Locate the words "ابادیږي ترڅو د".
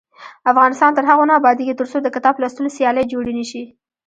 1.39-2.07